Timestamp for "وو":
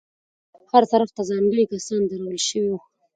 2.71-2.79